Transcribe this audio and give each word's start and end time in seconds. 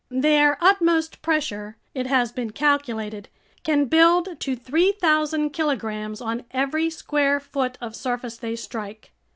Their 0.09 0.57
utmost 0.63 1.21
pressure—it 1.21 2.07
has 2.07 2.31
been 2.31 2.49
calculated—can 2.49 3.85
build 3.85 4.39
to 4.39 4.55
3,000 4.55 5.51
kilograms 5.51 6.19
on 6.21 6.43
every 6.49 6.89
square 6.89 7.39
foot 7.39 7.77
of 7.79 7.95
surface 7.95 8.35
they 8.37 8.55
strike. 8.55 9.11